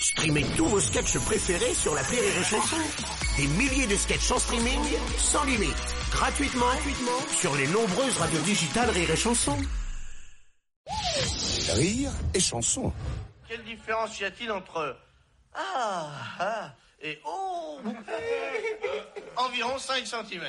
[0.00, 2.76] Streamez tous vos sketchs préférés sur la Rire et Chanson.
[3.36, 4.80] Des milliers de sketchs en streaming,
[5.16, 5.74] sans limite,
[6.10, 9.56] gratuitement, gratuitement sur les nombreuses radios digitales Rire et Chanson.
[11.74, 12.92] Rire et chanson.
[13.48, 14.96] Quelle différence y a-t-il entre
[15.54, 17.78] ah, ah et oh
[19.36, 20.42] Environ 5 cm.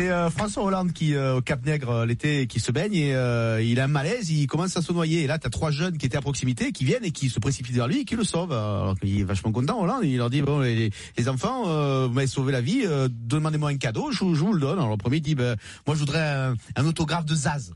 [0.00, 3.14] C'est euh, François Hollande qui euh, au Cap Nègre euh, l'été qui se baigne et
[3.14, 5.24] euh, il a un malaise, il commence à se noyer.
[5.24, 7.74] Et là, t'as trois jeunes qui étaient à proximité, qui viennent et qui se précipitent
[7.74, 8.50] vers lui et qui le sauvent.
[8.50, 10.04] Alors qu'il est vachement content, Hollande.
[10.04, 10.90] Il leur dit bon, les,
[11.28, 11.64] enfants,
[12.06, 14.78] vous m'avez sauvé la vie, demandez-moi un cadeau, je, vous le donne.
[14.78, 17.74] Alors le premier dit, ben, moi je voudrais un autographe de Zaz.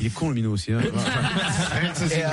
[0.00, 0.72] Il est con le minot aussi.
[0.72, 0.80] Hein.
[2.10, 2.30] et, euh,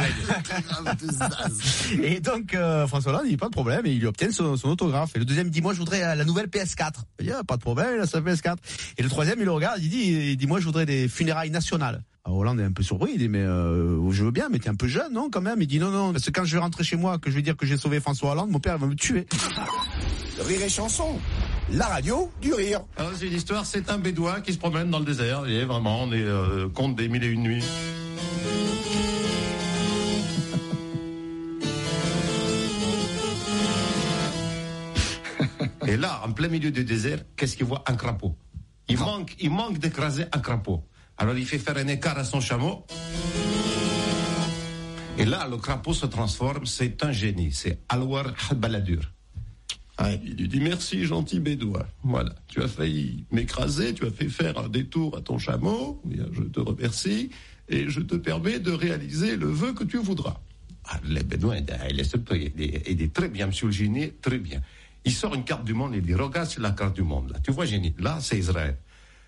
[2.04, 4.56] et donc euh, François Hollande, il dit pas de problème et il lui obtient son,
[4.56, 5.12] son autographe.
[5.16, 6.94] Et le deuxième dit moi je voudrais euh, la nouvelle PS4.
[7.20, 8.56] Il dit ah, pas de problème, il a sa PS4.
[8.98, 11.52] Et le troisième il le regarde, il dit il dit moi je voudrais des funérailles
[11.52, 12.04] nationales.
[12.24, 14.70] Alors Hollande est un peu surpris, il dit mais euh, je veux bien, mais t'es
[14.70, 15.62] un peu jeune non quand même?
[15.62, 17.42] Il dit non non parce que quand je vais rentrer chez moi, que je vais
[17.42, 19.28] dire que j'ai sauvé François Hollande, mon père va me tuer.
[20.40, 21.20] Rire et chanson.
[21.72, 22.82] La radio du rire.
[22.96, 25.48] Alors, c'est une histoire, c'est un bédouin qui se promène dans le désert.
[25.48, 27.64] Et vraiment, on est euh, compte des mille et une nuits.
[35.88, 37.84] Et là, en plein milieu du désert, qu'est-ce qu'il voit?
[37.88, 38.36] Un crapaud.
[38.88, 40.84] Il manque, il manque d'écraser un crapaud.
[41.18, 42.86] Alors il fait faire un écart à son chameau.
[45.18, 47.52] Et là, le crapaud se transforme, c'est un génie.
[47.52, 49.02] C'est Alwar Baladur.
[49.98, 51.86] Ah, il lui dit merci gentil bédouin.
[52.04, 56.02] Voilà, tu as failli m'écraser, tu as fait faire un détour à ton chameau.
[56.04, 57.30] Bien, je te remercie
[57.70, 60.40] et je te permets de réaliser le vœu que tu voudras.
[60.86, 64.62] Ah, le bédouin, il est il est, très bien, monsieur le génie, très bien.
[65.06, 67.32] Il sort une carte du monde et il dit regarde sur la carte du monde
[67.32, 67.40] là.
[67.40, 68.78] Tu vois génie, là c'est Israël.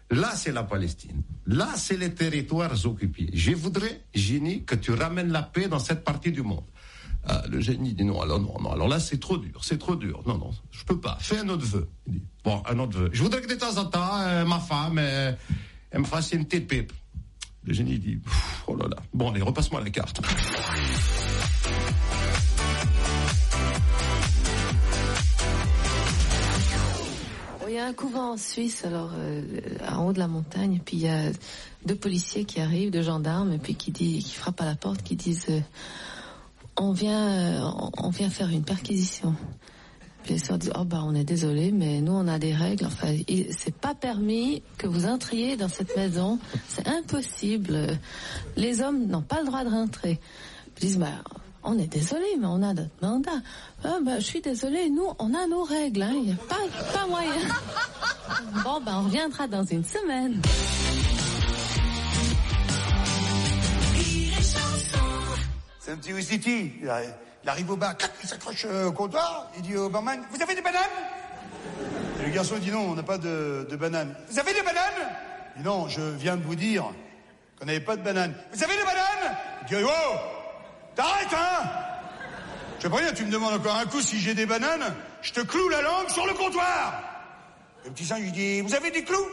[0.09, 1.21] Là, c'est la Palestine.
[1.47, 3.29] Là, c'est les territoires occupés.
[3.33, 6.63] Je voudrais, génie, que tu ramènes la paix dans cette partie du monde.
[7.29, 9.97] Ah, le génie dit non, alors non, non, alors là c'est trop dur, c'est trop
[9.97, 10.21] dur.
[10.25, 11.17] Non, non, je peux pas.
[11.19, 11.89] Fais un autre vœu.
[12.05, 13.09] Il dit, bon, un autre vœu.
[13.11, 15.33] Je voudrais que de temps en temps, euh, ma femme, euh,
[15.91, 16.93] elle me fasse une petite pipe.
[17.65, 18.17] Le génie dit,
[18.67, 18.95] oh là là.
[19.13, 20.21] Bon, allez, repasse-moi la carte.
[27.67, 29.41] Il y a un couvent en Suisse, alors euh,
[29.91, 31.29] en haut de la montagne, puis il y a
[31.85, 35.03] deux policiers qui arrivent, deux gendarmes, et puis qui dit, qui frappent à la porte,
[35.03, 35.47] qui disent,
[36.79, 37.71] on vient, euh,
[38.03, 39.35] on- vient faire une perquisition.
[40.29, 42.85] Les sœurs disent, oh bah on est désolé, mais nous on a des règles.
[42.85, 43.15] Enfin,
[43.57, 46.37] c'est pas permis que vous entriez dans cette maison.
[46.67, 47.97] C'est impossible.
[48.57, 50.19] Les hommes n'ont pas le droit de rentrer.
[50.77, 51.07] Ils disent, bah
[51.63, 53.41] on est désolé, mais on a notre mandat.
[53.85, 56.01] Ah, bah, je suis désolé, nous on a nos règles.
[56.01, 56.13] hein.
[56.13, 56.55] Il n'y a pas,
[56.93, 57.31] pas moyen.
[58.65, 60.41] Bon, ben on reviendra dans une semaine.
[65.87, 66.73] C'est un petit Ouistiti.
[66.81, 70.53] Il, arrive au bar, il s'accroche euh, au comptoir, il dit au barman, vous avez
[70.53, 70.81] des bananes?
[72.19, 74.13] Et le garçon dit non, on n'a pas de, bananes.
[74.29, 74.81] Vous avez des bananes?
[75.55, 76.83] Il dit non, je viens de vous dire
[77.57, 78.35] qu'on n'avait pas de bananes.
[78.51, 79.37] Vous avez des bananes?
[79.61, 80.17] Il dit oh
[80.93, 81.69] T'arrêtes, hein
[82.81, 85.69] Je préviens, tu me demandes encore un coup si j'ai des bananes, je te cloue
[85.69, 87.01] la langue sur le comptoir
[87.85, 89.29] Le petit singe, il dit, vous avez des clous?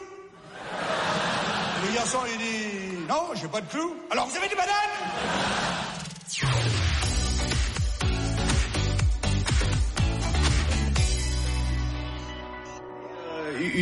[0.71, 3.97] Et Le garçon, il dit, non, j'ai pas de clous.
[4.13, 5.34] Alors vous avez des bananes?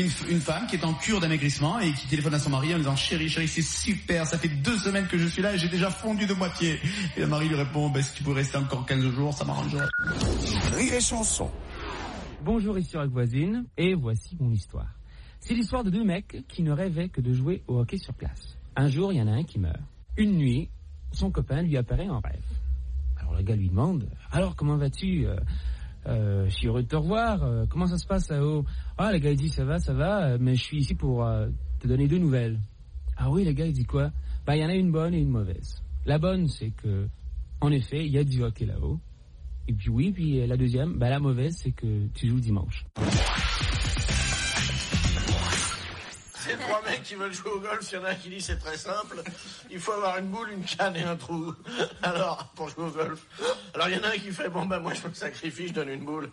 [0.04, 2.78] Une, une femme qui est en cure d'amaigrissement et qui téléphone à son mari en
[2.78, 5.68] disant chérie chérie c'est super ça fait deux semaines que je suis là et j'ai
[5.68, 6.80] déjà fondu de moitié
[7.16, 9.86] et le mari lui répond ben, si tu peux rester encore 15 jours ça m'arrangerait
[10.76, 11.50] Rire et chanson.
[12.44, 14.88] Bonjour, ici Rock Voisine, et voici mon histoire.
[15.40, 18.56] C'est l'histoire de deux mecs qui ne rêvaient que de jouer au hockey sur glace.
[18.74, 19.78] Un jour, il y en a un qui meurt.
[20.16, 20.68] Une nuit,
[21.12, 22.42] son copain lui apparaît en rêve.
[23.18, 25.26] Alors le gars lui demande, alors comment vas-tu
[26.06, 28.64] euh, Je suis heureux de te revoir, euh, comment ça se passe là-haut
[28.98, 31.24] Ah, le gars il dit, ça va, ça va, euh, mais je suis ici pour
[31.24, 31.48] euh,
[31.80, 32.60] te donner deux nouvelles.
[33.16, 34.10] Ah oui, le gars il dit quoi?
[34.46, 35.82] Bah, il y en a une bonne et une mauvaise.
[36.04, 37.08] La bonne, c'est que,
[37.60, 38.98] en effet, il y a du hockey là-haut.
[39.68, 42.84] Et puis oui, puis euh, la deuxième, bah la mauvaise, c'est que tu joues dimanche.
[46.68, 48.58] Trois mecs qui veulent jouer au golf, il y en a un qui dit c'est
[48.58, 49.22] très simple,
[49.70, 51.54] il faut avoir une boule, une canne et un trou.
[52.02, 53.20] Alors, pour jouer au golf.
[53.74, 55.72] Alors il y en a un qui fait, bon ben moi je me sacrifie, je
[55.72, 56.30] donne une boule.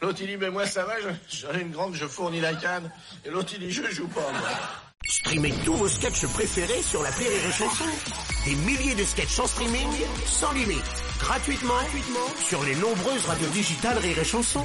[0.00, 2.54] L'autre il dit, ben moi ça va, je- j'en ai une grande, je fournis la
[2.54, 2.90] canne.
[3.24, 4.48] Et l'autre il dit, je joue pas moi.
[5.08, 7.84] Streamez tous vos sketchs préférés sur la Rire et Chanson.
[8.44, 9.86] Des milliers de sketchs en streaming,
[10.26, 10.82] sans limite,
[11.20, 14.64] gratuitement, gratuitement sur les nombreuses radios digitales Rire et Chanson.